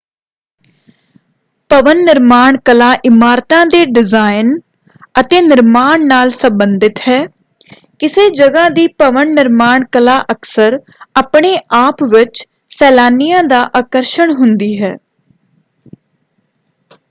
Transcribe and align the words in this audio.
ਭਵਨ 1.69 1.97
ਨਿਰਮਾਣ 1.97 2.57
ਕਲਾ 2.65 2.87
ਇਮਾਰਤਾਂ 3.05 3.65
ਦੇ 3.65 3.83
ਡਿਜ਼ਾਈਨ 3.85 4.49
ਅਤੇ 5.21 5.41
ਨਿਰਮਾਣ 5.41 6.05
ਨਾਲ 6.07 6.29
ਸੰਬੰਧਿਤ 6.29 6.99
ਹੈ। 7.07 7.19
ਕਿਸੇ 7.99 8.29
ਜਗ੍ਹਾ 8.31 8.67
ਦੀ 8.69 8.87
ਭਵਨ 8.99 9.33
ਨਿਰਮਾਣ 9.33 9.85
ਕਲਾ 9.91 10.19
ਅਕਸਰ 10.31 10.79
ਆਪਣੇ-ਆਪ 11.15 12.03
ਵਿੱਚ 12.13 12.45
ਸੈਲਾਨੀਆਂ 12.69 13.43
ਦਾ 13.43 13.61
ਆਕਰਸ਼ਣ 13.75 14.31
ਹੁੰਦੀ 14.31 14.73
ਹੈ। 14.83 14.95